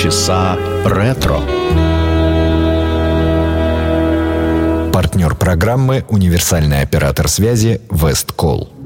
Полчаса 0.00 0.56
ретро. 0.86 1.40
Партнер 4.94 5.34
программы 5.34 6.06
«Универсальный 6.08 6.80
оператор 6.80 7.28
связи 7.28 7.82
Весткол». 7.90 8.79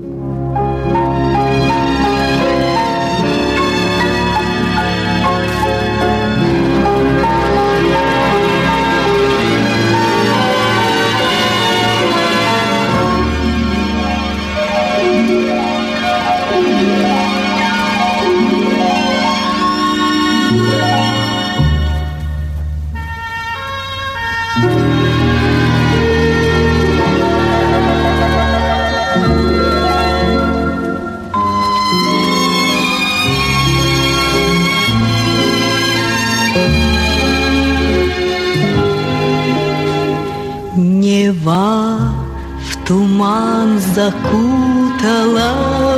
Закутала 43.94 45.50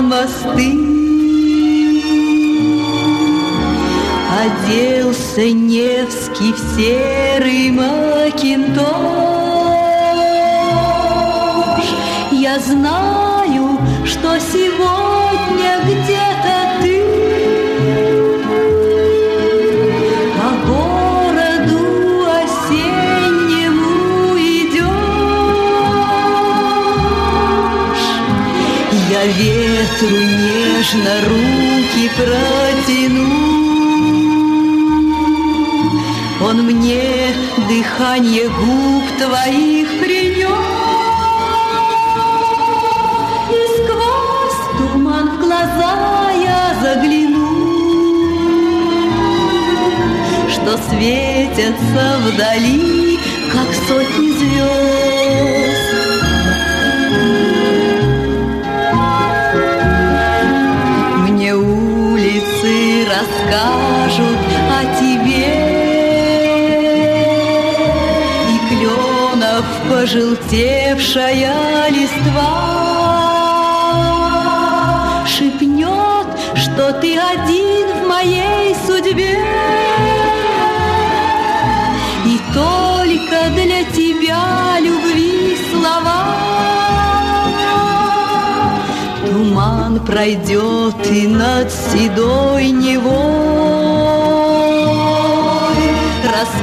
мосты. 0.02 0.70
Оделся 4.42 5.50
Невский 5.50 6.52
в 6.52 6.58
серый 6.76 7.70
макинтош. 7.70 8.86
Я 12.32 12.58
знаю, 12.60 13.78
что 14.04 14.38
сегодня 14.40 15.80
где-то 29.06 29.26
ветру 29.26 30.18
нежно 30.18 31.14
руки 31.28 32.10
протяну. 32.16 33.46
Он 36.42 36.56
мне 36.64 37.34
дыхание 37.68 38.48
губ 38.48 39.04
твоих 39.18 39.88
принес. 40.00 40.48
И 43.50 43.60
сквозь 43.76 44.62
туман 44.76 45.26
в 45.30 45.40
глаза 45.40 46.30
я 46.42 46.76
загляну, 46.82 47.48
Что 50.50 50.78
светятся 50.88 52.18
вдали, 52.24 53.18
как 53.52 53.68
сотни 53.88 54.30
звезд. 54.32 55.05
Расскажут 64.16 64.38
о 64.70 64.84
тебе. 65.00 65.48
И 68.50 68.56
кленов 68.68 69.64
пожелтевшая 69.90 71.88
листва 71.90 72.84
Шепнет, 75.26 76.26
что 76.54 76.92
ты 77.00 77.18
один 77.18 77.88
в 78.02 78.08
моей 78.08 78.74
судьбе. 78.86 79.38
И 82.24 82.40
только 82.54 83.50
для 83.54 83.84
тебя 83.84 84.78
любви 84.80 85.56
слова 85.70 86.24
Туман 89.24 90.00
пройдет 90.00 91.06
и 91.10 91.26
над 91.26 91.70
седой 91.70 92.70
Невой 92.70 93.85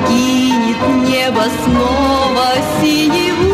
Раскинет 0.03 0.77
небо 1.07 1.43
снова 1.63 2.47
синеву. 2.81 3.53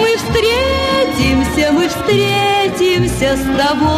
Мы 0.00 0.10
встретимся, 0.16 1.72
мы 1.72 1.88
встретимся 1.88 3.36
с 3.36 3.42
тобой. 3.56 3.94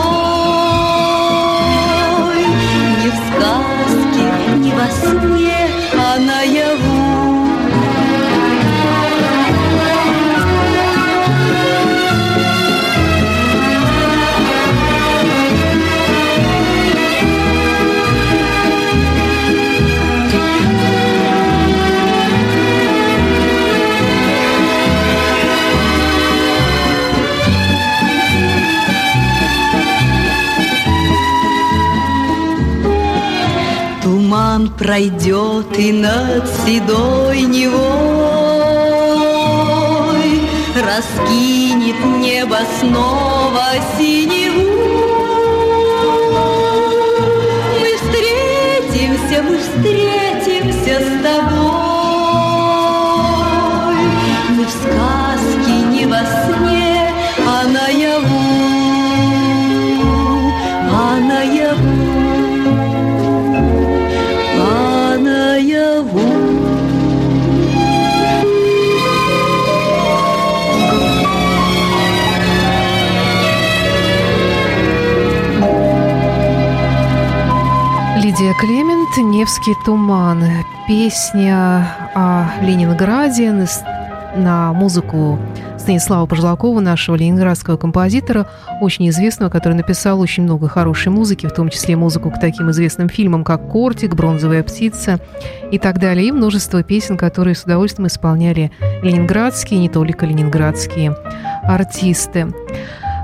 Не 3.02 3.08
в 3.10 3.16
сказке, 3.28 4.24
не 4.56 4.72
во 4.72 4.86
сне, 4.90 5.55
пройдет 34.96 35.78
и 35.78 35.92
над 35.92 36.48
седой 36.64 37.42
Невой 37.42 37.76
Раскинет 40.74 42.02
небо 42.18 42.58
снова 42.80 43.66
синеву. 43.98 44.70
Мы 47.78 47.88
встретимся, 47.96 49.42
мы 49.42 49.58
встретимся 49.58 50.15
Клемент 78.58 79.14
«Невский 79.18 79.74
туман». 79.84 80.42
Песня 80.88 81.86
о 82.14 82.46
Ленинграде 82.62 83.52
на 84.34 84.72
музыку 84.72 85.38
Станислава 85.76 86.24
Пожелакова, 86.24 86.80
нашего 86.80 87.16
ленинградского 87.16 87.76
композитора, 87.76 88.48
очень 88.80 89.10
известного, 89.10 89.50
который 89.50 89.74
написал 89.74 90.20
очень 90.20 90.44
много 90.44 90.68
хорошей 90.68 91.12
музыки, 91.12 91.46
в 91.46 91.52
том 91.52 91.68
числе 91.68 91.96
музыку 91.96 92.30
к 92.30 92.40
таким 92.40 92.70
известным 92.70 93.10
фильмам, 93.10 93.44
как 93.44 93.68
«Кортик», 93.68 94.14
«Бронзовая 94.14 94.62
птица» 94.62 95.20
и 95.70 95.78
так 95.78 95.98
далее, 95.98 96.28
и 96.28 96.32
множество 96.32 96.82
песен, 96.82 97.18
которые 97.18 97.54
с 97.54 97.64
удовольствием 97.64 98.06
исполняли 98.06 98.72
ленинградские, 99.02 99.80
не 99.80 99.90
только 99.90 100.24
ленинградские 100.24 101.14
артисты. 101.62 102.46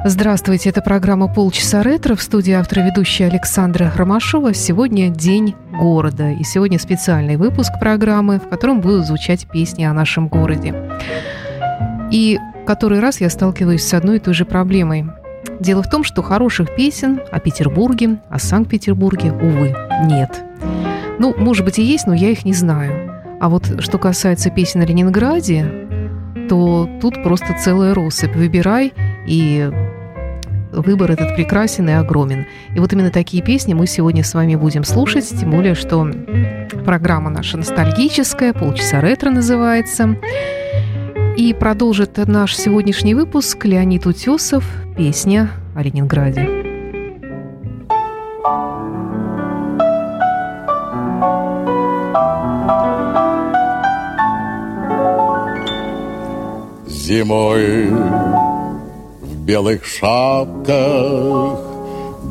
Здравствуйте, 0.04 0.70
это 0.70 0.82
программа 0.82 1.32
«Полчаса 1.32 1.84
ретро» 1.84 2.16
в 2.16 2.22
студии 2.22 2.52
автора 2.52 2.81
ведущая 2.81 3.26
Александра 3.26 3.93
Ромашова. 3.94 4.52
Сегодня 4.52 5.10
День 5.10 5.54
города, 5.70 6.32
и 6.32 6.43
сегодня 6.43 6.81
специальный 6.81 7.37
выпуск 7.37 7.70
программы, 7.78 8.40
в 8.40 8.49
котором 8.49 8.81
будут 8.81 9.06
звучать 9.06 9.46
песни 9.46 9.84
о 9.84 9.93
нашем 9.93 10.26
городе. 10.26 10.75
И 12.10 12.40
который 12.66 12.99
раз 12.99 13.20
я 13.20 13.31
сталкиваюсь 13.31 13.84
с 13.84 13.94
одной 13.94 14.16
и 14.16 14.19
той 14.19 14.34
же 14.34 14.44
проблемой. 14.44 15.06
Дело 15.60 15.84
в 15.84 15.88
том, 15.88 16.02
что 16.02 16.20
хороших 16.20 16.75
песен 16.75 17.20
о 17.31 17.38
Петербурге, 17.38 18.19
о 18.28 18.40
Санкт-Петербурге, 18.40 19.31
увы, 19.31 19.72
нет. 20.06 20.43
Ну, 21.20 21.32
может 21.38 21.64
быть 21.64 21.78
и 21.78 21.84
есть, 21.84 22.08
но 22.08 22.14
я 22.14 22.31
их 22.31 22.44
не 22.44 22.54
знаю. 22.54 23.08
А 23.40 23.49
вот 23.49 23.81
что 23.81 23.99
касается 23.99 24.50
песен 24.50 24.81
о 24.81 24.84
Ленинграде, 24.84 25.92
то 26.49 26.88
тут 27.00 27.23
просто 27.23 27.56
целая 27.58 27.94
россыпь. 27.94 28.34
Выбирай 28.34 28.93
и 29.26 29.70
выбор 30.73 31.11
этот 31.11 31.34
прекрасен 31.37 31.88
и 31.88 31.93
огромен. 31.93 32.46
И 32.75 32.81
вот 32.81 32.93
именно 32.93 33.11
такие 33.11 33.43
песни 33.43 33.75
мы 33.75 33.87
сегодня 33.87 34.25
с 34.25 34.34
вами 34.34 34.56
будем 34.56 34.84
слушать, 34.84 35.29
тем 35.29 35.50
более, 35.50 35.75
что 35.75 36.11
программа 36.84 37.31
наша 37.31 37.58
ностальгическая, 37.58 38.52
полчаса 38.52 39.00
ретро 39.00 39.31
называется. 39.31 40.17
И 41.37 41.55
продолжит 41.55 42.19
наш 42.26 42.56
сегодняшний 42.56 43.14
выпуск 43.14 43.64
Леонид 43.64 44.06
Утесов, 44.06 44.64
песня 44.96 45.50
о 45.75 45.82
Ленинграде. 45.82 46.72
Зимой 57.12 57.93
в 59.20 59.37
белых 59.44 59.85
шапках 59.85 61.59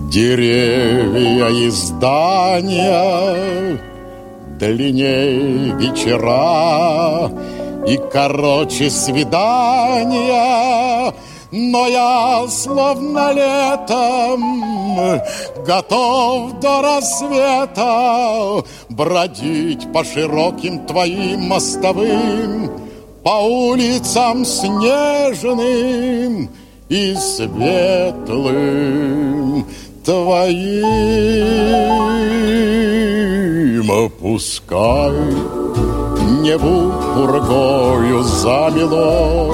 Деревья 0.10 1.50
и 1.50 1.70
здания 1.70 3.00
Длинней 4.58 5.72
вечера 5.78 7.30
и 7.88 8.00
короче 8.12 8.90
свидания, 8.90 10.34
но 11.52 11.88
я 11.88 12.48
словно 12.50 13.34
летом 13.34 15.22
готов 15.64 16.60
до 16.60 16.82
рассвета 16.82 18.64
бродить 18.90 19.94
по 19.94 20.04
широким 20.04 20.88
твоим 20.88 21.42
мостовым, 21.42 22.91
по 23.24 23.42
улицам 23.42 24.46
снежным 24.46 26.50
и 26.90 27.16
светлым 27.16 28.46
твоим. 30.04 30.82
Пускай 34.20 35.14
Неву 36.42 36.92
пургою 37.14 38.24
замело. 38.24 39.54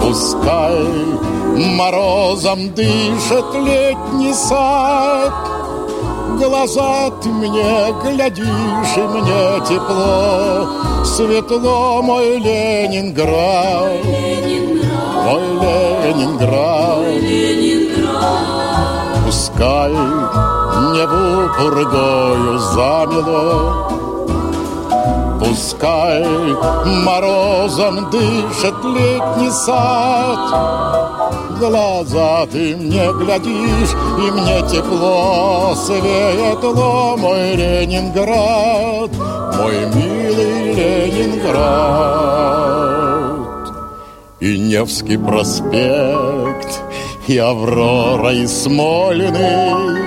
Пускай 0.00 0.84
морозом 1.76 2.74
дышит 2.74 3.54
летний 3.54 4.32
сад, 4.32 5.32
Глаза 6.40 7.10
ты 7.22 7.28
мне 7.28 7.92
глядишь, 8.02 8.96
и 8.96 9.00
мне 9.00 9.60
тепло, 9.68 11.04
Светло 11.04 12.00
мой 12.00 12.38
Ленинград, 12.38 14.02
мой 15.26 15.44
Ленинград. 16.02 17.04
Пускай 19.26 19.92
небу 20.94 21.52
пургою 21.58 22.58
замело, 22.58 23.90
Пускай 25.40 26.24
морозом 27.04 28.08
дышит 28.10 28.82
летний 28.82 29.50
сад, 29.50 30.38
Глаза 31.60 32.46
ты 32.46 32.74
мне 32.74 33.12
глядишь, 33.12 33.92
и 34.16 34.30
мне 34.30 34.62
тепло 34.66 35.74
Светло 35.76 37.18
мой 37.18 37.54
Ленинград, 37.54 39.10
мой 39.58 39.84
милый 39.94 40.72
Ленинград. 40.72 41.60
И 44.40 44.58
Невский 44.58 45.18
проспект, 45.18 46.80
и 47.28 47.36
Аврора, 47.36 48.32
и 48.32 48.46
Смолиный, 48.46 50.00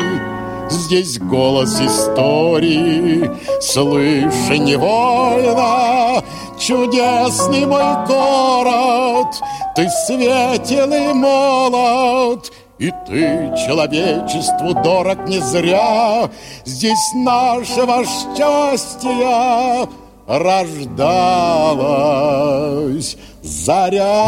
Здесь 0.71 1.19
голос 1.19 1.79
истории 1.79 3.29
Слыша 3.61 4.57
невольно 4.57 6.23
Чудесный 6.65 7.65
мой 7.65 8.05
город 8.07 9.35
Ты 9.75 9.89
светел 9.89 10.93
и 10.93 11.13
молод 11.13 12.51
и 12.79 12.91
ты 13.07 13.53
человечеству 13.65 14.73
дорог 14.73 15.27
не 15.27 15.39
зря, 15.39 16.29
Здесь 16.65 17.13
нашего 17.13 18.03
счастья 18.03 19.87
рождалась 20.27 20.75
заря. 23.41 24.23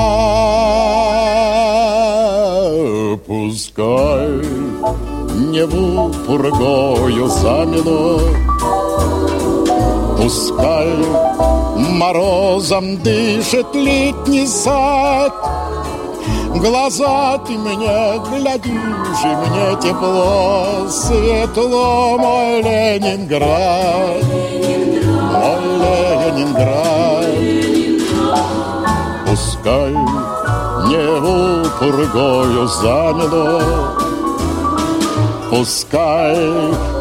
Пускай 3.26 4.42
Неву 5.52 6.14
пургою 6.26 7.28
замело. 7.28 8.22
Пускай 10.18 11.55
морозом 11.96 12.98
дышит 12.98 13.74
летний 13.74 14.48
сад, 14.48 15.34
Глаза 16.56 17.38
ты 17.46 17.54
мне 17.58 18.20
глядишь, 18.30 19.24
и 19.24 19.36
мне 19.36 19.76
тепло, 19.82 20.88
Светло, 20.90 22.18
мой 22.18 22.62
Ленинград, 22.62 24.24
мой 25.32 25.64
Ленинград. 25.84 27.26
Пускай 29.28 29.92
небо 30.88 31.70
пургою 31.80 32.68
замело, 32.68 33.62
Пускай 35.50 36.38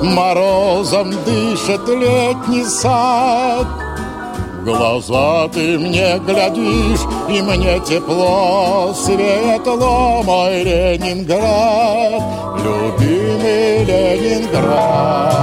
морозом 0.02 1.10
дышит 1.24 1.88
летний 1.88 2.64
сад, 2.64 3.66
Глаза 4.64 5.46
ты 5.48 5.78
мне 5.78 6.18
глядишь, 6.20 7.04
и 7.28 7.42
мне 7.42 7.78
тепло, 7.80 8.94
Светло, 8.94 10.22
мой 10.22 10.62
Ленинград, 10.62 12.22
любимый 12.64 13.84
Ленинград. 13.84 15.34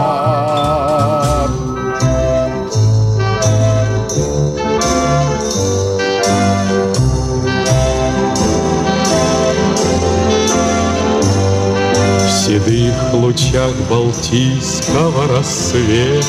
седых 12.28 13.14
лучах 13.14 13.72
Балтийского 13.88 15.28
рассвета 15.38 16.22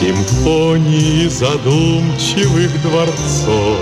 Симфонии 0.00 1.28
задумчивых 1.28 2.82
дворцов 2.82 3.78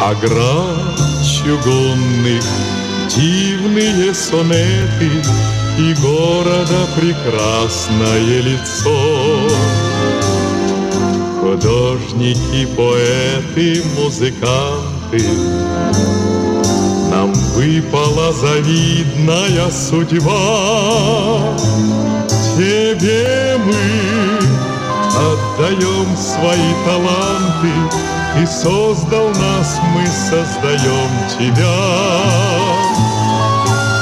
Оград 0.00 0.98
чугунных, 1.22 2.42
дивные 3.08 4.12
сонеты 4.12 5.22
И 5.78 5.94
города 6.02 6.88
прекрасное 6.96 8.40
лицо 8.40 9.48
Художники, 11.40 12.66
поэты, 12.76 13.84
музыканты 13.96 15.22
нам 17.10 17.32
выпала 17.32 18.32
завидная 18.32 19.70
судьба. 19.70 21.56
Тебе 22.54 23.56
мы 23.64 24.07
отдаем 25.18 26.16
свои 26.16 26.74
таланты, 26.86 27.72
И 28.40 28.46
создал 28.46 29.28
нас, 29.30 29.80
мы 29.94 30.06
создаем 30.06 31.10
тебя. 31.38 31.78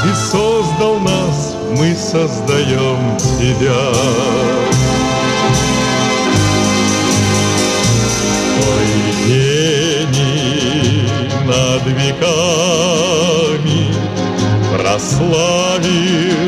И 0.05 0.13
создал 0.31 0.99
нас, 1.01 1.57
мы 1.79 1.95
создаем 1.95 3.17
тебя. 3.39 3.93
Ой, 8.69 8.89
гений 9.27 11.09
над 11.47 11.85
веками 11.87 13.81
прославил 14.77 16.46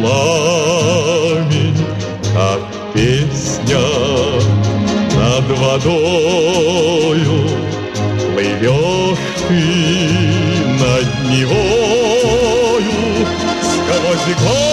пламень, 0.00 1.84
как 2.34 2.60
песня 2.94 3.84
над 5.14 5.58
водою. 5.58 7.48
Плывешь 8.32 9.18
ты 9.48 9.62
над 10.80 11.06
Невою, 11.30 13.26
Сквозь 13.62 14.36
годы 14.36 14.69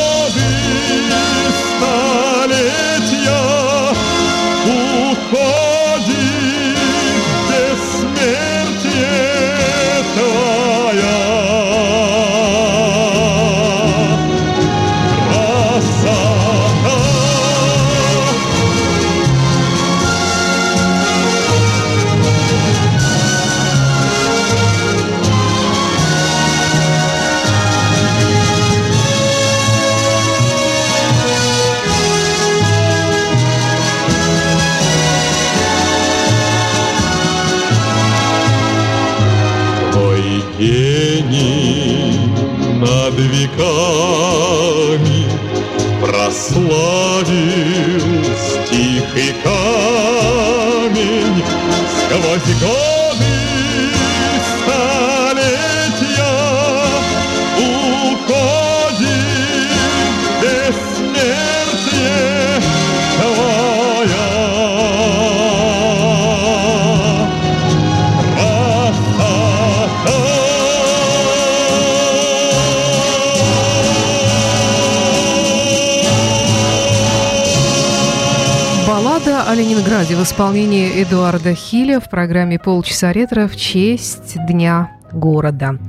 исполнении 80.38 81.02
Эдуарда 81.02 81.56
Хиля 81.56 82.00
в 82.00 82.12
программе 82.12 82.60
«Полчаса 82.60 83.12
ретро» 83.12 83.48
в 83.48 83.56
честь 83.56 84.38
Дня 84.48 84.92
города. 85.12 85.80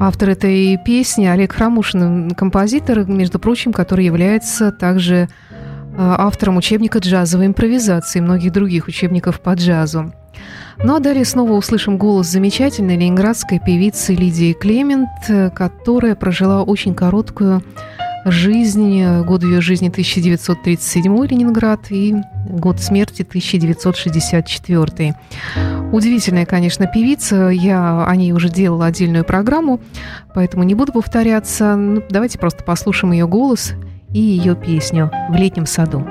Автор 0.00 0.30
этой 0.30 0.76
песни 0.84 1.26
Олег 1.26 1.52
Храмушин, 1.52 2.32
композитор, 2.32 3.04
между 3.04 3.38
прочим, 3.38 3.72
который 3.72 4.04
является 4.04 4.72
также 4.72 5.14
э, 5.14 5.28
автором 5.98 6.56
учебника 6.56 6.98
джазовой 6.98 7.46
импровизации 7.46 8.18
и 8.18 8.22
многих 8.22 8.50
других 8.52 8.88
учебников 8.88 9.40
по 9.40 9.54
джазу. 9.54 10.12
Ну 10.82 10.96
а 10.96 10.98
далее 10.98 11.24
снова 11.24 11.52
услышим 11.52 11.96
голос 11.96 12.26
замечательной 12.26 12.96
ленинградской 12.96 13.60
певицы 13.64 14.14
Лидии 14.14 14.52
Клемент, 14.52 15.10
э, 15.28 15.50
которая 15.50 16.16
прожила 16.16 16.64
очень 16.64 16.92
короткую 16.92 17.62
жизнь, 18.26 19.00
э, 19.00 19.22
год 19.22 19.44
ее 19.44 19.60
жизни 19.60 19.88
1937 19.88 21.26
Ленинград 21.26 21.80
и 21.90 22.14
год 22.48 22.80
смерти 22.80 23.22
1964. 23.22 25.14
Удивительная, 25.92 26.46
конечно, 26.46 26.86
певица. 26.86 27.48
Я 27.48 28.04
о 28.04 28.16
ней 28.16 28.32
уже 28.32 28.48
делала 28.48 28.86
отдельную 28.86 29.24
программу, 29.24 29.80
поэтому 30.34 30.64
не 30.64 30.74
буду 30.74 30.92
повторяться. 30.92 31.76
Ну, 31.76 32.02
давайте 32.10 32.38
просто 32.38 32.64
послушаем 32.64 33.12
ее 33.12 33.28
голос 33.28 33.74
и 34.12 34.20
ее 34.20 34.56
песню 34.56 35.10
«В 35.30 35.34
летнем 35.34 35.66
саду». 35.66 36.06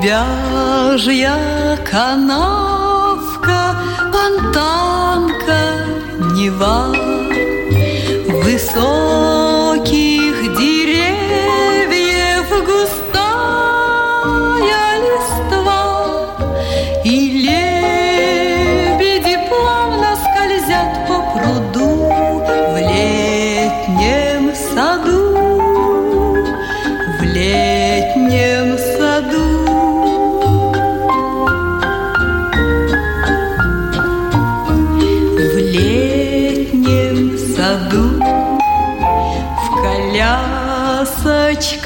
Лебяжья 0.00 1.36
канавка, 1.90 3.76
фонтанка, 4.10 5.60
Нева. 6.32 6.86
Высоких 8.42 9.39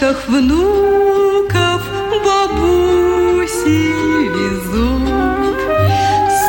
колясочках 0.04 0.28
внуков 0.28 1.82
Бабуси 2.24 3.92
везут. 4.34 5.58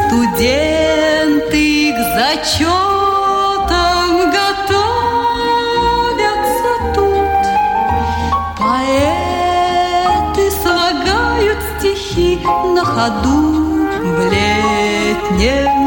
Студенты 0.08 1.64
к 1.94 1.98
зачетам 2.16 2.72
готовятся 4.32 4.84
тут. 6.94 7.44
Поэты 8.60 10.44
слагают 10.62 11.60
стихи 11.80 12.32
на 12.74 12.84
ходу 12.84 13.42
В 14.02 14.32
летнем 14.32 15.85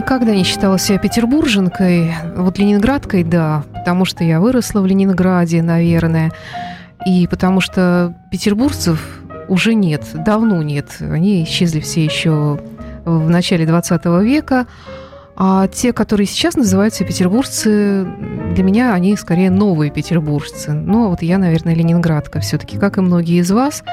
никогда 0.00 0.34
не 0.34 0.44
считала 0.44 0.78
себя 0.78 0.98
петербурженкой. 0.98 2.14
Вот 2.34 2.58
ленинградкой, 2.58 3.22
да, 3.22 3.64
потому 3.74 4.06
что 4.06 4.24
я 4.24 4.40
выросла 4.40 4.80
в 4.80 4.86
Ленинграде, 4.86 5.62
наверное. 5.62 6.32
И 7.06 7.26
потому 7.26 7.60
что 7.60 8.14
петербуржцев 8.30 9.22
уже 9.48 9.74
нет, 9.74 10.04
давно 10.14 10.62
нет. 10.62 10.96
Они 11.00 11.44
исчезли 11.44 11.80
все 11.80 12.02
еще 12.02 12.58
в 13.04 13.28
начале 13.28 13.66
20 13.66 14.04
века. 14.22 14.66
А 15.36 15.68
те, 15.68 15.92
которые 15.92 16.26
сейчас 16.26 16.56
называются 16.56 17.04
петербуржцы, 17.04 18.06
для 18.54 18.64
меня 18.64 18.94
они 18.94 19.16
скорее 19.16 19.50
новые 19.50 19.90
петербуржцы. 19.90 20.72
Ну, 20.72 21.06
а 21.06 21.08
вот 21.08 21.20
я, 21.20 21.36
наверное, 21.36 21.74
ленинградка 21.74 22.40
все-таки, 22.40 22.78
как 22.78 22.96
и 22.96 23.02
многие 23.02 23.40
из 23.40 23.50
вас. 23.50 23.84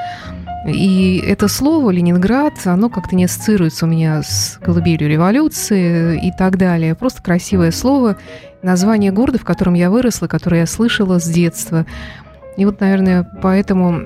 И 0.70 1.18
это 1.18 1.48
слово 1.48 1.90
«Ленинград», 1.90 2.54
оно 2.64 2.88
как-то 2.88 3.16
не 3.16 3.24
ассоциируется 3.24 3.86
у 3.86 3.88
меня 3.88 4.22
с 4.22 4.58
колыбелью 4.62 5.08
революции 5.08 6.26
и 6.26 6.32
так 6.32 6.56
далее. 6.56 6.94
Просто 6.94 7.22
красивое 7.22 7.70
слово, 7.70 8.16
название 8.62 9.12
города, 9.12 9.38
в 9.38 9.44
котором 9.44 9.74
я 9.74 9.90
выросла, 9.90 10.26
которое 10.26 10.60
я 10.60 10.66
слышала 10.66 11.18
с 11.18 11.28
детства. 11.28 11.86
И 12.56 12.64
вот, 12.64 12.80
наверное, 12.80 13.28
поэтому 13.42 14.02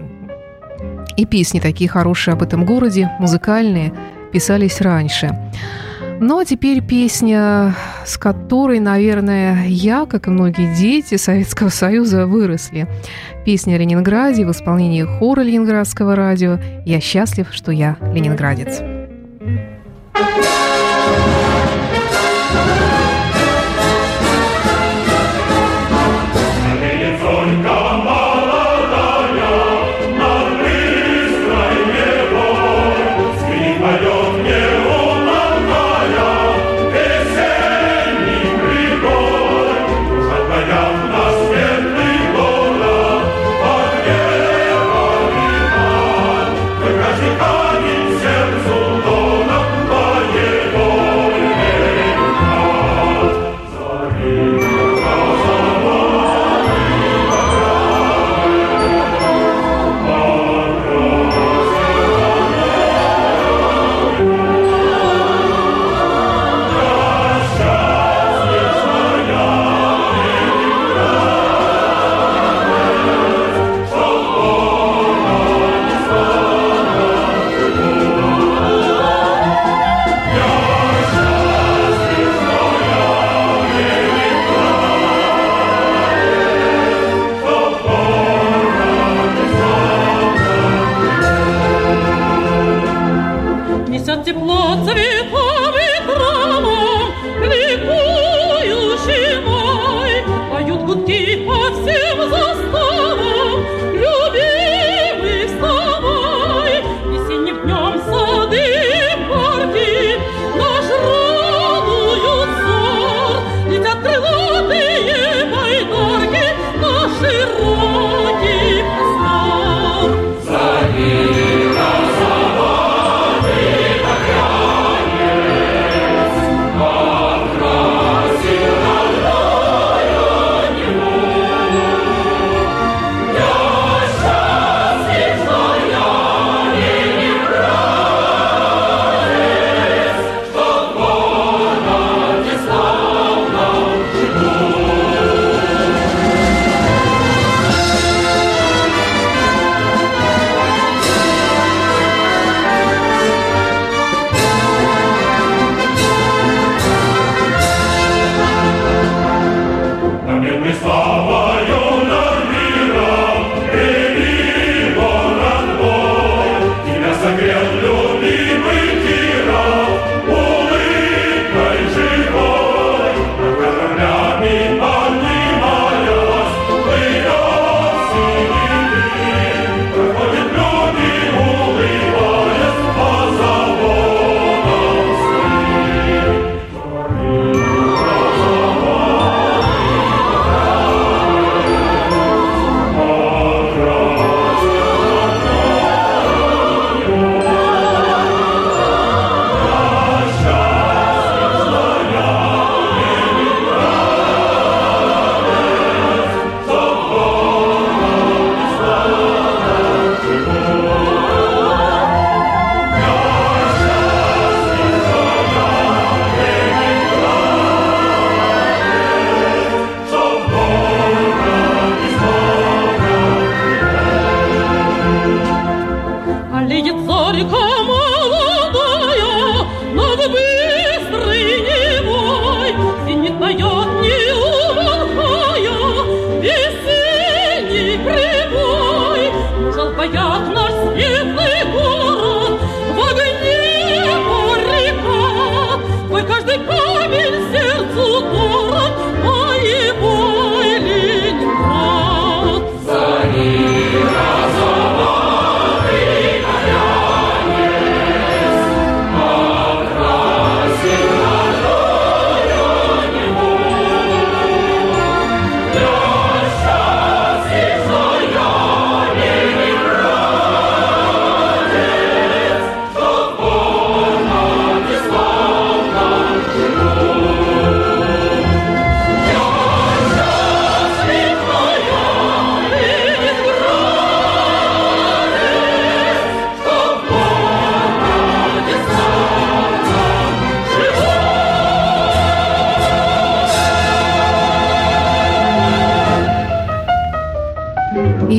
и 1.17 1.27
песни 1.27 1.61
такие 1.61 1.89
хорошие 1.89 2.33
об 2.33 2.43
этом 2.43 2.65
городе, 2.65 3.11
музыкальные, 3.19 3.93
писались 4.33 4.81
раньше. 4.81 5.37
Ну 6.25 6.39
а 6.39 6.45
теперь 6.45 6.81
песня, 6.81 7.75
с 8.07 8.17
которой, 8.17 8.79
наверное, 8.79 9.67
я, 9.67 10.07
как 10.07 10.29
и 10.29 10.31
многие 10.31 10.73
дети 10.73 11.17
Советского 11.17 11.69
Союза, 11.69 12.29
выросли. 12.29 12.87
Песня 13.45 13.75
о 13.75 13.79
Ленинграде 13.79 14.47
в 14.47 14.53
исполнении 14.53 15.03
хора 15.03 15.41
Ленинградского 15.41 16.15
радио 16.15 16.61
«Я 16.87 17.01
счастлив, 17.01 17.49
что 17.51 17.73
я 17.73 17.97
ленинградец». 18.15 18.81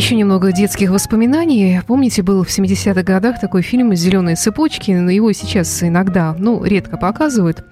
Еще 0.03 0.15
немного 0.15 0.51
детских 0.51 0.89
воспоминаний. 0.89 1.79
Помните, 1.87 2.23
был 2.23 2.43
в 2.43 2.49
70-х 2.49 3.03
годах 3.03 3.39
такой 3.39 3.61
фильм 3.61 3.95
«Зеленые 3.95 4.35
цепочки», 4.35 4.91
но 4.91 5.09
его 5.09 5.31
сейчас 5.31 5.81
иногда, 5.81 6.35
ну, 6.37 6.61
редко 6.61 6.97
показывают. 6.97 7.63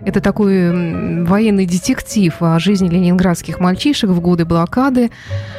Это 0.00 0.20
такой 0.20 1.24
военный 1.24 1.64
детектив 1.64 2.34
о 2.40 2.58
жизни 2.58 2.90
ленинградских 2.90 3.58
мальчишек 3.58 4.10
в 4.10 4.20
годы 4.20 4.44
блокады, 4.44 5.10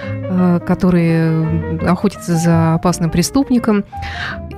э, 0.07 0.59
которые 0.67 1.79
охотятся 1.89 2.35
за 2.35 2.75
опасным 2.75 3.09
преступником. 3.09 3.83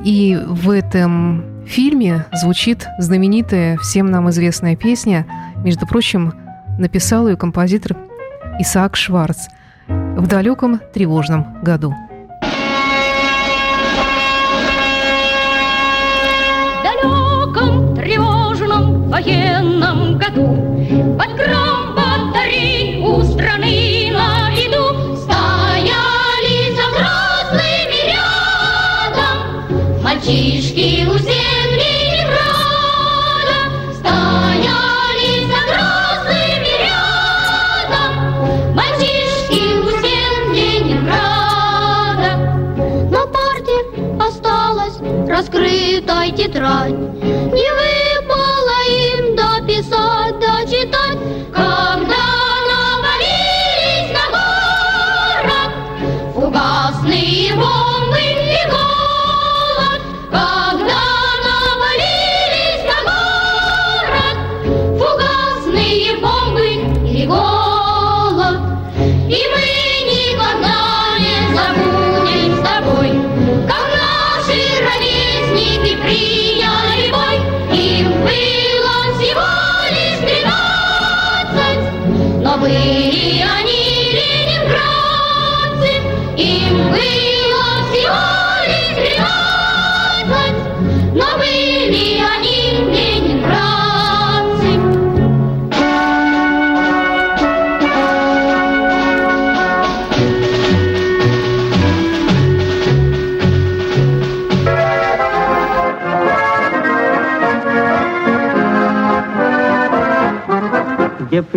И 0.03 0.37
в 0.45 0.71
этом 0.71 1.65
фильме 1.65 2.25
звучит 2.33 2.85
знаменитая, 2.99 3.77
всем 3.77 4.11
нам 4.11 4.29
известная 4.29 4.75
песня. 4.75 5.25
Между 5.63 5.87
прочим, 5.87 6.33
написал 6.77 7.29
ее 7.29 7.37
композитор 7.37 7.95
Исаак 8.59 8.97
Шварц– 8.97 9.47
в 10.15 10.27
далеком 10.27 10.79
тревожном 10.93 11.61
году. 11.63 11.93
В 16.71 16.83
далеком 16.83 17.95
тревожном 17.95 19.09
военном 19.09 19.60
раскрытой 45.41 46.31
тетрадь. 46.33 46.91
Не 46.91 47.69
выпало 47.79 48.77
им 49.17 49.35
дописать, 49.35 50.39
дочитать, 50.39 51.17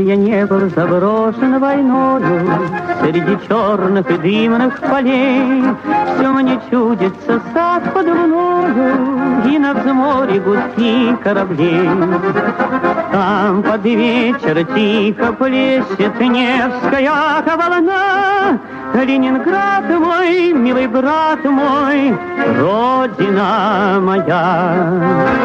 я 0.05 0.17
не 0.17 0.45
был 0.47 0.69
заброшен 0.71 1.59
войною, 1.59 2.47
Среди 3.01 3.39
черных 3.49 4.11
и 4.11 4.19
дымных 4.19 4.81
полей, 4.81 5.65
Все 6.17 6.29
мне 6.29 6.61
чудится 6.71 7.41
сад 7.53 7.83
под 7.93 8.07
луною, 8.07 9.43
И 9.47 9.59
на 9.59 9.75
взморе 9.75 10.41
гудки 10.41 11.17
кораблей. 11.23 11.89
Там 13.13 13.63
под 13.63 13.85
вечер 13.85 14.65
тихо 14.75 15.33
плещет 15.33 16.21
Невская 16.21 17.43
волна, 17.57 18.59
Ленинград 18.95 19.89
мой, 19.89 20.53
милый 20.53 20.87
брат 20.87 21.45
мой, 21.45 22.15
Родина 22.59 24.01
моя. 24.01 25.45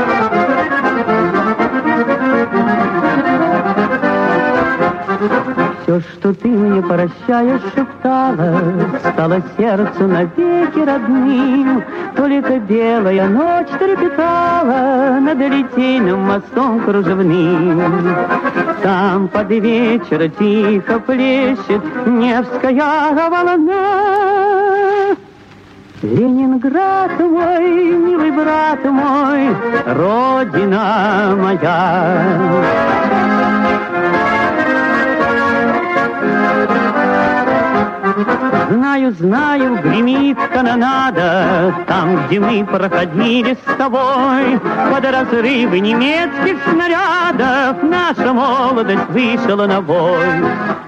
Все, 5.83 5.99
что 5.99 6.33
ты 6.33 6.47
мне 6.47 6.81
прощаешь, 6.81 7.61
шептала, 7.75 8.63
Стало 8.99 9.41
сердцу 9.57 10.07
навеки 10.07 10.79
родным. 10.79 11.83
Только 12.15 12.59
белая 12.59 13.27
ночь 13.27 13.67
трепетала 13.77 15.19
Над 15.19 15.39
литейным 15.39 16.21
мостом 16.21 16.79
кружевным. 16.79 18.15
Там 18.81 19.27
под 19.27 19.49
вечер 19.49 20.29
тихо 20.39 20.99
плещет 20.99 21.83
Невская 22.05 23.29
волна. 23.29 24.29
Ленинград 26.01 27.19
мой, 27.19 27.91
милый 27.91 28.31
брат 28.31 28.85
мой, 28.85 29.53
Родина 29.85 31.35
моя. 31.37 33.09
Знаю, 38.69 39.11
знаю, 39.13 39.81
гремит 39.81 40.37
канонада, 40.53 41.73
Там, 41.87 42.27
где 42.27 42.39
мы 42.39 42.63
проходили 42.65 43.55
с 43.55 43.75
тобой, 43.77 44.59
Под 44.59 45.05
разрывы 45.05 45.79
немецких 45.79 46.57
снарядов 46.69 47.81
Наша 47.81 48.31
молодость 48.31 49.09
вышла 49.09 49.65
на 49.65 49.81
бой. 49.81 50.27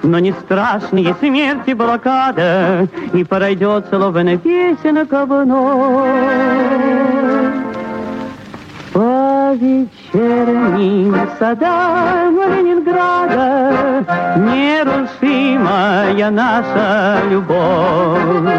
Но 0.03 0.19
не 0.19 0.31
страшные 0.31 1.15
смерти 1.19 1.71
блокада, 1.73 2.87
И 3.13 3.23
пройдет 3.23 3.87
словно 3.89 4.37
песенка 4.37 5.25
вновь. 5.25 6.51
По 9.51 9.55
вечерним 9.55 11.13
садам 11.37 12.37
Ленинграда 12.37 14.05
Нерушимая 14.37 16.29
наша 16.31 17.19
любовь. 17.29 18.55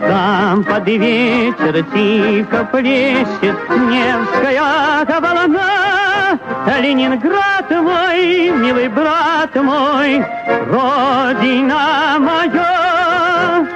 Там 0.00 0.64
под 0.64 0.86
вечер 0.86 1.84
тихо 1.92 2.64
плещет 2.72 3.58
Невская 3.68 5.20
волна. 5.20 6.38
Ленинград 6.80 7.70
мой, 7.70 8.50
милый 8.52 8.88
брат 8.88 9.54
мой, 9.54 10.24
Родина 10.70 12.16
моя. 12.20 13.66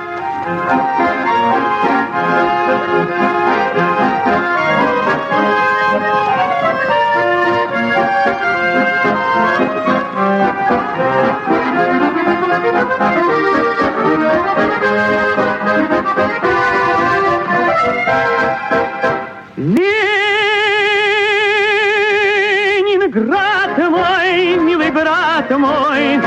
Ленинград 23.10 23.78
мой, 23.78 24.56
милый 24.58 24.90
брат 24.90 25.50
мой, 25.50 26.18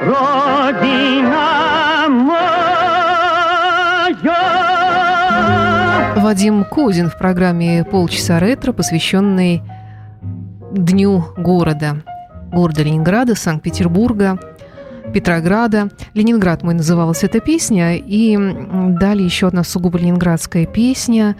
Родина 0.00 1.48
моя. 2.08 2.48
Вадим 6.16 6.64
Кузин 6.64 7.08
в 7.10 7.18
программе 7.18 7.84
«Полчаса 7.84 8.38
ретро», 8.38 8.72
посвященной 8.72 9.62
Дню 10.72 11.24
города. 11.36 12.02
Города 12.52 12.82
Ленинграда, 12.82 13.34
Санкт-Петербурга, 13.34 14.38
Петрограда. 15.12 15.88
«Ленинград» 16.14 16.62
мой 16.62 16.74
называлась 16.74 17.24
эта 17.24 17.40
песня. 17.40 17.96
И 17.96 18.36
далее 18.36 19.24
еще 19.24 19.46
одна 19.46 19.64
сугубо 19.64 19.98
ленинградская 19.98 20.66
песня. 20.66 21.36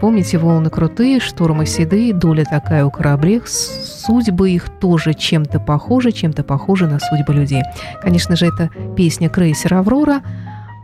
Помните 0.00 0.38
«Волны 0.38 0.68
крутые», 0.68 1.20
«Штормы 1.20 1.66
седые», 1.66 2.12
«Доля 2.12 2.44
такая 2.44 2.84
у 2.84 2.90
кораблей», 2.90 3.40
судьбы 3.46 4.50
их 4.50 4.68
тоже 4.80 5.14
чем-то 5.14 5.60
похожи, 5.60 6.12
чем-то 6.12 6.44
похожи 6.44 6.86
на 6.86 6.98
судьбы 7.00 7.32
людей. 7.32 7.62
Конечно 8.02 8.36
же, 8.36 8.46
это 8.46 8.70
песня 8.96 9.28
крейсера 9.28 9.78
«Аврора», 9.78 10.22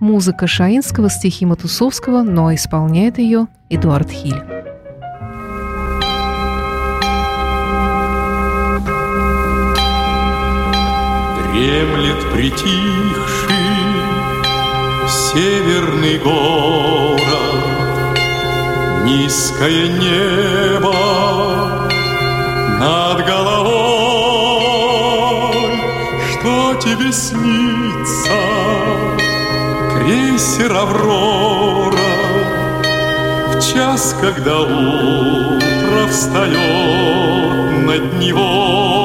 Музыка 0.00 0.48
Шаинского, 0.48 1.08
стихи 1.08 1.46
Матусовского, 1.46 2.22
но 2.24 2.52
исполняет 2.52 3.18
ее 3.18 3.46
Эдуард 3.70 4.10
Хиль. 4.10 4.61
Дремлет 11.62 12.18
притихший 12.32 13.54
северный 15.06 16.18
город, 16.18 17.22
Низкое 19.04 19.86
небо 19.86 20.92
над 22.80 23.24
головой, 23.24 23.62
Что 26.32 26.74
тебе 26.80 27.12
снится, 27.12 28.40
крейсер 29.94 30.72
«Аврора», 30.72 31.96
В 33.52 33.60
час, 33.72 34.16
когда 34.20 34.62
утро 34.62 36.08
встает 36.10 37.86
над 37.86 38.18
него 38.18 39.01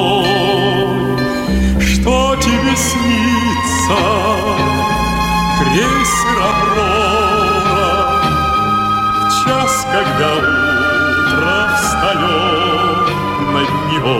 снится 3.88 4.04
крейсер 5.58 6.38
«Аврора» 6.50 8.00
В 9.24 9.30
час, 9.44 9.86
когда 9.92 10.30
утро 10.36 11.56
встает 11.76 13.08
над 13.54 13.70
него 13.92 14.18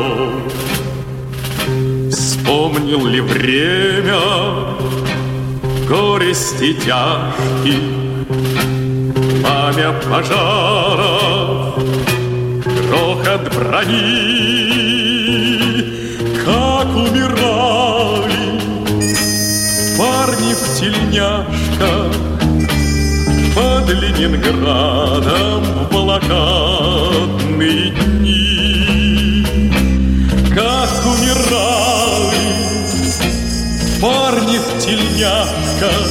Вспомнил 2.10 3.02
ли 3.06 3.20
время 3.20 4.22
горести 5.88 6.68
тяжких 6.74 7.82
Пламя 9.42 9.90
пожаров, 10.08 11.74
грохот 12.64 13.42
брони 13.54 14.87
тельняшках 20.78 22.12
под 23.54 23.88
Ленинградом 23.88 25.62
в 25.64 25.88
блокадные 25.90 27.90
дни. 27.90 29.44
Как 30.54 30.90
умирали 31.04 32.54
парни 34.00 34.58
в 34.58 34.78
тельняшках 34.78 36.08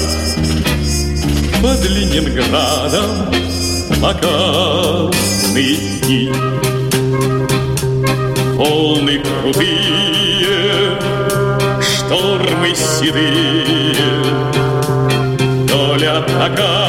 под 1.62 1.90
Ленинградом 1.90 3.32
в 3.90 4.00
блокадные 4.00 5.14
дни 6.04 6.30
волны 8.58 9.20
крутые, 9.20 11.00
штормы 11.80 12.76
седые, 12.76 13.67
доля 16.38 16.50
такая 16.50 16.87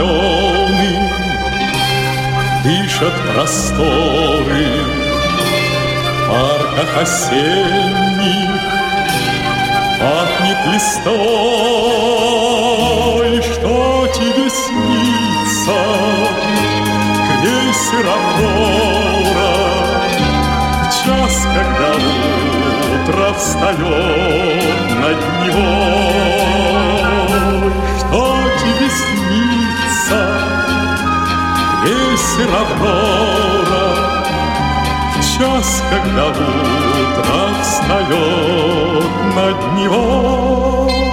соленым 0.00 1.10
Дышат 2.64 3.14
просторы 3.34 4.66
парках 6.28 6.92
осенних. 7.02 8.60
Пахнет 10.00 10.60
листой 10.72 11.12
Что 13.42 13.74
тебе 14.14 14.48
снится 14.48 15.78
Крейсер 17.42 18.06
«Аврора» 18.06 19.54
В 20.84 20.90
час, 21.04 21.34
когда 21.54 21.92
утро 22.94 23.28
встает 23.34 24.86
над 25.00 25.20
него. 25.44 25.72
Что 27.98 28.20
тебе 28.60 28.88
снится 28.90 29.19
Крейсер 32.30 32.54
«Аврора» 32.54 34.24
В 35.16 35.38
час, 35.38 35.82
когда 35.90 36.28
утро 36.28 37.62
встает 37.62 39.04
над 39.34 39.72
него 39.74 41.09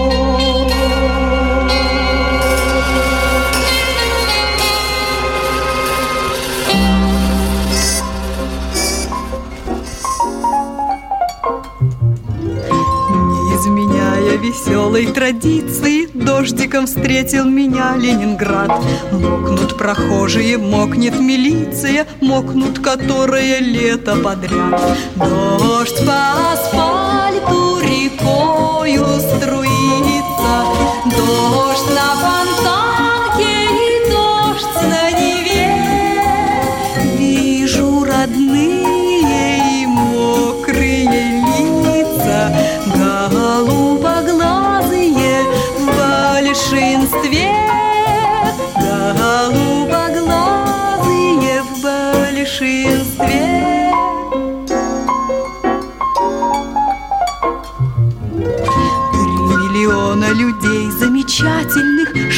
веселой 14.48 15.08
традиции 15.08 16.08
Дождиком 16.14 16.86
встретил 16.86 17.46
меня 17.46 17.96
Ленинград. 17.98 18.72
Мокнут 19.12 19.78
прохожие, 19.78 20.58
мокнет 20.58 21.20
милиция 21.20 22.08
Мокнут 22.22 22.80
которые 22.80 23.60
лето 23.60 24.16
подряд. 24.16 24.82
Дождь 25.16 26.00
по 26.06 26.54
асфальту 26.54 27.80
рекою 27.82 29.06
струится 29.20 30.64
Дождь 31.06 31.90
на 31.94 32.16
фонтанке 32.16 32.87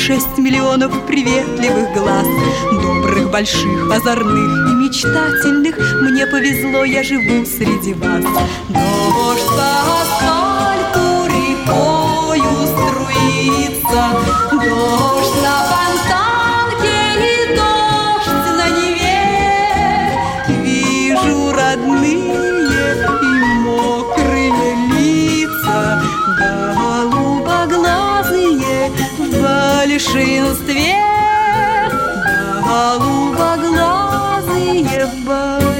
шесть 0.10 0.40
миллионов 0.40 1.06
приветливых 1.06 1.94
глаз, 1.94 2.26
добрых, 2.72 3.30
больших, 3.30 3.92
озорных 3.92 4.72
и 4.72 4.74
мечтательных. 4.74 5.78
Мне 6.02 6.26
повезло, 6.26 6.84
я 6.84 7.04
живу 7.04 7.46
среди 7.46 7.94
вас. 7.94 8.24
Дождь 8.70 9.50
по 9.50 9.70
асфальту 10.02 11.28
рекою 11.28 12.58
струится, 12.74 14.04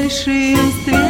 большинстве. 0.10 1.08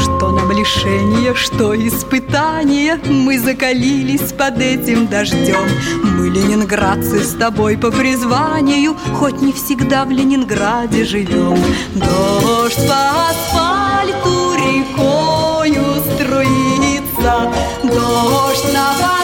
Что 0.00 0.32
нам 0.32 0.50
лишение, 0.50 1.34
что 1.36 1.76
испытания 1.76 2.98
Мы 3.06 3.38
закалились 3.38 4.32
под 4.32 4.58
этим 4.58 5.06
дождем. 5.06 5.68
Мы 6.02 6.28
ленинградцы 6.28 7.22
с 7.22 7.34
тобой 7.34 7.78
по 7.78 7.92
призванию 7.92 8.96
Хоть 9.14 9.40
не 9.40 9.52
всегда 9.52 10.04
в 10.04 10.10
Ленинграде 10.10 11.04
живем. 11.04 11.56
Дождь 11.94 12.88
по 12.88 13.30
асфальту 13.30 14.54
рекою 14.56 15.84
струится 16.14 17.52
Дождь 17.84 18.72
на 18.72 18.92
фонтанке 18.94 19.19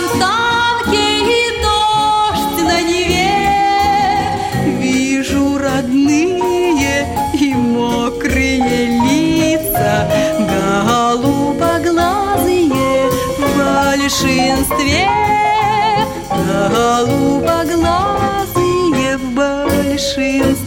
большинстве 14.87 16.07
Голубоглазые 16.31 19.17
в 19.17 19.35
большинстве 19.35 20.66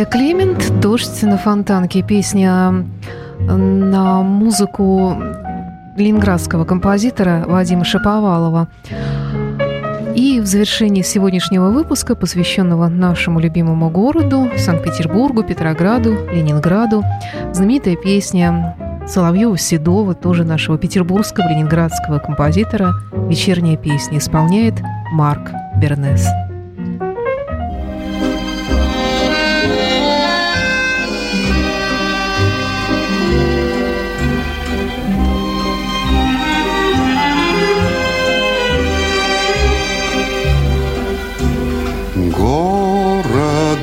Лидия 0.00 0.12
Климент 0.12 0.80
«Дождь 0.80 1.22
на 1.24 1.36
фонтанке». 1.36 2.00
Песня 2.00 2.86
на 3.38 4.22
музыку 4.22 5.14
ленинградского 5.94 6.64
композитора 6.64 7.44
Вадима 7.46 7.84
Шаповалова. 7.84 8.68
И 10.14 10.40
в 10.40 10.46
завершении 10.46 11.02
сегодняшнего 11.02 11.68
выпуска, 11.68 12.14
посвященного 12.14 12.88
нашему 12.88 13.40
любимому 13.40 13.90
городу, 13.90 14.48
Санкт-Петербургу, 14.56 15.42
Петрограду, 15.42 16.16
Ленинграду, 16.32 17.04
знаменитая 17.52 17.96
песня 17.96 18.74
Соловьева-Седова, 19.06 20.14
тоже 20.14 20.44
нашего 20.44 20.78
петербургского 20.78 21.46
ленинградского 21.50 22.20
композитора, 22.20 22.94
«Вечерняя 23.28 23.76
песня» 23.76 24.16
исполняет 24.16 24.76
Марк 25.12 25.50
Бернес. 25.76 26.26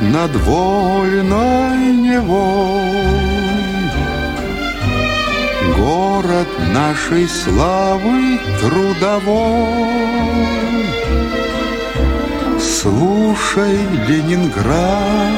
Над 0.02 0.36
вольной 0.36 1.94
Невой, 1.94 3.08
Город 5.76 6.48
нашей 6.74 7.28
славы 7.28 8.40
трудовой. 8.62 10.08
Слушай, 12.60 13.78
Ленинград, 14.08 15.34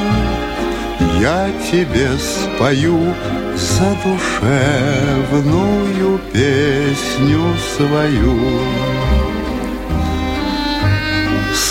я 1.19 1.49
тебе 1.71 2.09
спою 2.17 3.13
задушевную 3.55 6.19
песню 6.33 7.55
свою. 7.75 8.37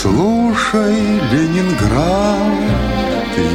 Слушай, 0.01 0.95
Ленинград, 1.29 2.53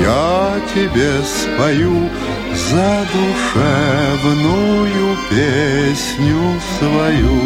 я 0.03 0.61
тебе 0.75 1.23
спою 1.25 2.11
задушевную 2.53 3.57
песню 5.31 6.61
свою. 6.79 7.41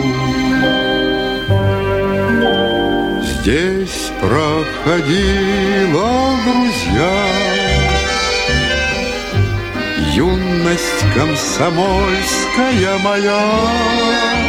Здесь 3.22 4.10
проходила, 4.20 6.10
друзья, 6.44 7.16
Юность 10.12 11.04
комсомольская 11.14 12.98
моя. 13.04 14.47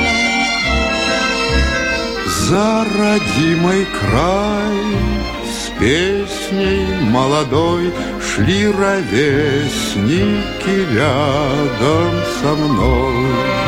За 2.50 2.84
родимый 2.98 3.86
край 3.86 4.78
С 5.46 5.70
песней 5.80 6.88
молодой 7.12 7.94
Шли 8.20 8.66
ровесники 8.66 10.34
рядом 10.96 12.12
со 12.42 12.56
мной. 12.56 13.59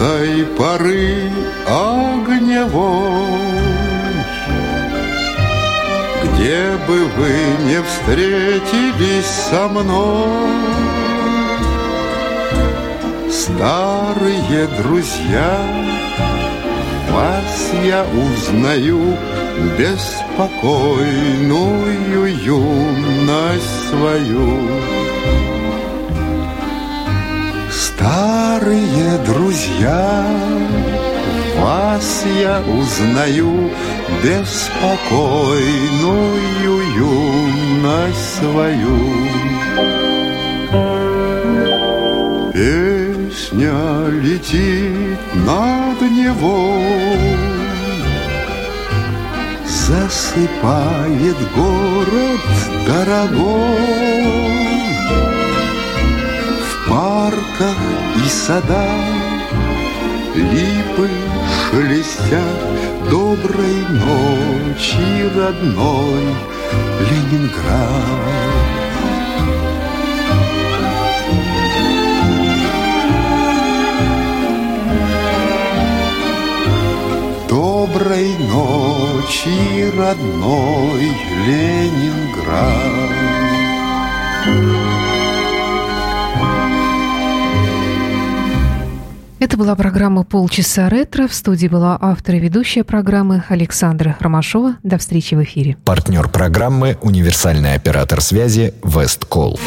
Этой 0.00 0.44
поры 0.56 1.30
огневой, 1.66 3.28
Где 6.22 6.78
бы 6.86 6.98
вы 7.16 7.32
не 7.66 7.82
встретились 7.82 9.32
со 9.50 9.68
мной, 9.68 10.28
Старые 13.30 14.66
друзья, 14.82 15.52
вас 17.10 17.72
я 17.84 18.04
узнаю 18.04 19.18
Беспокойную 19.76 22.26
юность 22.42 23.88
свою. 23.90 24.50
Старые 28.60 29.16
друзья, 29.24 30.26
вас 31.56 32.24
я 32.42 32.60
узнаю 32.60 33.70
Беспокойную 34.22 35.56
юность 36.94 38.34
свою. 38.38 38.98
Песня 42.52 43.78
летит 44.10 45.18
над 45.32 46.02
Невой, 46.02 47.38
Засыпает 49.64 51.38
город 51.56 52.40
дорогой 52.86 53.78
В 56.60 56.90
парках 56.90 57.99
и 58.30 58.32
садах 58.32 59.50
Липы 60.34 61.08
шелестят 61.70 62.70
Доброй 63.10 63.78
ночи, 64.04 65.28
родной 65.36 66.24
Ленинград 67.08 68.30
Доброй 77.48 78.28
ночи, 78.38 79.90
родной 79.96 81.02
Ленинград. 81.46 83.10
Это 89.40 89.56
была 89.56 89.74
программа 89.74 90.22
«Полчаса 90.22 90.90
ретро». 90.90 91.26
В 91.26 91.32
студии 91.32 91.66
была 91.66 91.96
автор 91.98 92.34
и 92.34 92.38
ведущая 92.38 92.84
программы 92.84 93.42
Александра 93.48 94.14
Ромашова. 94.20 94.76
До 94.82 94.98
встречи 94.98 95.34
в 95.34 95.42
эфире. 95.42 95.78
Партнер 95.86 96.28
программы– 96.28 96.98
универсальный 97.00 97.72
оператор 97.72 98.20
связи 98.20 98.74
«Весткол». 98.84 99.58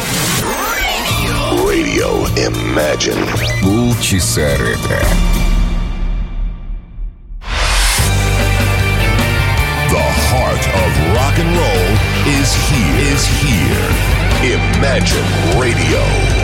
Radio 1.50 2.24
Imagine. 2.36 3.18
Полчаса 3.64 4.48
ретро. 4.58 5.00
The 9.90 10.06
heart 10.30 10.64
of 10.68 11.14
rock 11.16 11.36
and 11.40 11.50
roll 11.58 11.98
is 12.40 12.54
here. 12.70 12.94
Is 13.12 13.26
here. 13.42 13.90
Imagine 14.78 15.26
Radio. 15.60 16.43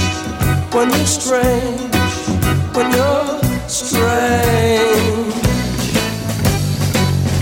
when 0.73 0.89
you're 0.89 1.05
strange, 1.05 1.95
when 2.73 2.91
you're 2.91 3.41
strange. 3.67 5.33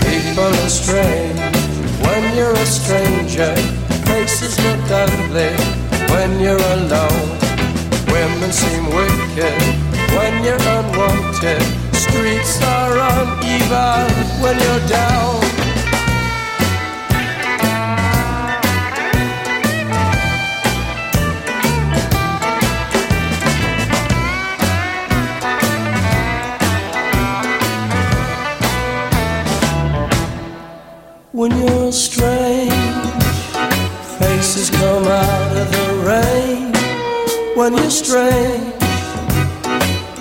People 0.04 0.52
are 0.62 0.68
strange 0.68 1.38
when 2.04 2.36
you're 2.36 2.52
a 2.52 2.66
stranger. 2.66 3.54
Faces 4.06 4.58
look 4.64 4.90
ugly 4.90 5.54
when 6.12 6.40
you're 6.40 6.64
alone. 6.76 7.38
Women 8.10 8.52
seem 8.52 8.86
wicked 8.86 9.62
when 10.16 10.42
you're 10.42 10.64
unwanted. 10.76 11.62
Streets 11.94 12.60
are 12.62 12.96
uneven 12.98 14.10
when 14.42 14.58
you're 14.58 14.88
down. 14.88 15.49
when 37.60 37.74
you 37.74 37.90
stray. 37.90 38.58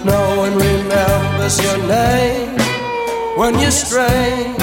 No 0.03 0.37
one 0.39 0.55
remembers 0.55 1.57
your 1.63 1.77
name 1.87 2.57
when 3.37 3.57
you 3.57 3.71
stray. 3.71 4.53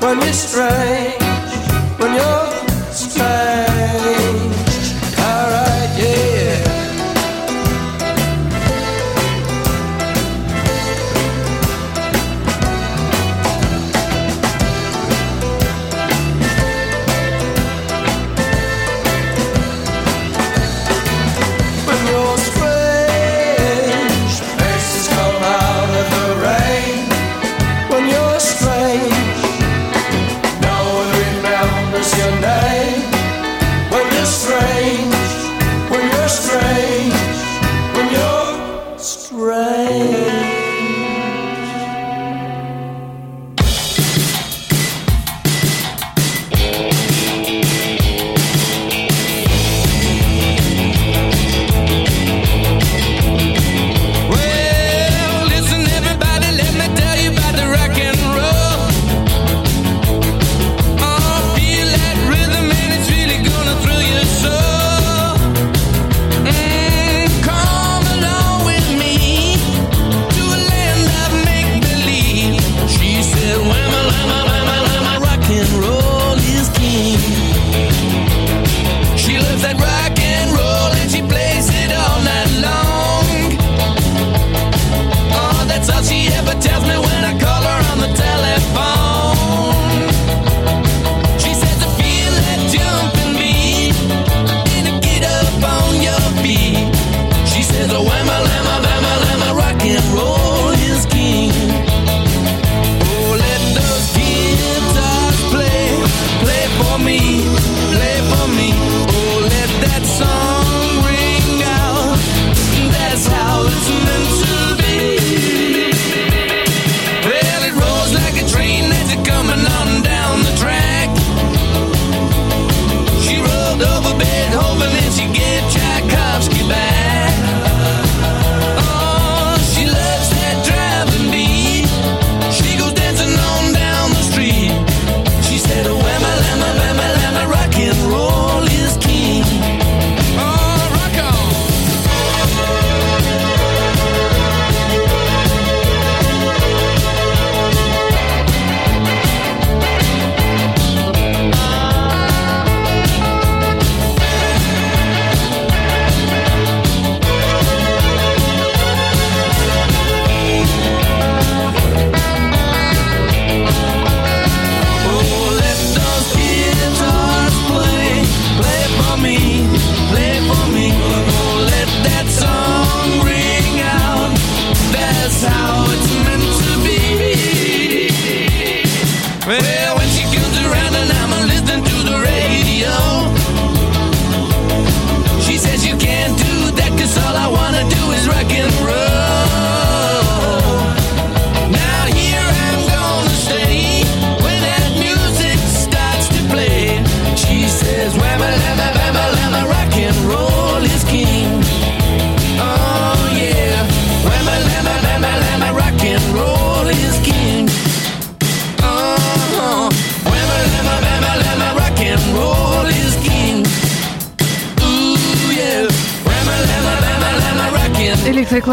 When 0.00 0.18
you 0.22 0.32
stray. 0.32 1.19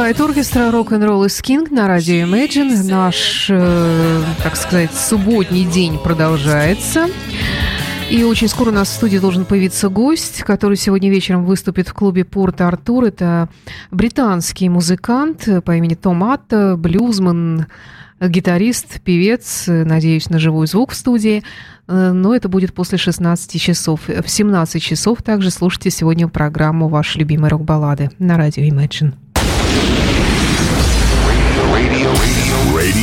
Light 0.08 0.22
Orchestra 0.22 0.72
Rock-and-Roll 0.72 1.26
is 1.26 1.42
King 1.42 1.68
на 1.70 1.86
радио 1.86 2.26
Imagine. 2.26 2.82
Наш, 2.90 3.48
э, 3.50 4.24
так 4.42 4.56
сказать, 4.56 4.94
субботний 4.94 5.66
день 5.66 6.00
продолжается. 6.00 7.08
И 8.10 8.24
очень 8.24 8.48
скоро 8.48 8.70
у 8.70 8.74
нас 8.74 8.88
в 8.88 8.94
студии 8.94 9.18
должен 9.18 9.44
появиться 9.44 9.90
гость, 9.90 10.44
который 10.44 10.78
сегодня 10.78 11.10
вечером 11.10 11.44
выступит 11.44 11.90
в 11.90 11.94
клубе 11.94 12.24
Порт 12.24 12.62
Артур. 12.62 13.04
Это 13.04 13.50
британский 13.92 14.70
музыкант 14.70 15.46
по 15.66 15.76
имени 15.76 15.96
Том 15.96 16.24
Атта, 16.24 16.78
блюзман, 16.78 17.66
гитарист, 18.22 19.02
певец, 19.02 19.66
надеюсь 19.68 20.30
на 20.30 20.40
живой 20.40 20.68
звук 20.68 20.92
в 20.92 20.96
студии. 20.96 21.44
Э, 21.90 22.14
Но 22.14 22.34
это 22.34 22.48
будет 22.48 22.74
после 22.74 22.98
16 22.98 23.62
часов. 23.62 24.08
В 24.08 24.30
17 24.30 24.82
часов 24.82 25.22
также 25.22 25.52
слушайте 25.52 25.90
сегодня 25.90 26.30
программу 26.30 26.88
«Ваши 26.88 27.20
любимые 27.20 27.50
рок-баллады» 27.50 28.10
на 28.20 28.38
радио 28.38 28.64
Imagine. 28.64 29.12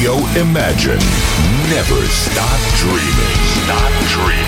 Radio 0.04 0.18
Imagine. 0.36 0.98
Never 1.70 2.06
stop 2.08 2.60
dreaming. 2.76 3.64
Stop 3.64 3.90
dreaming. 4.10 4.43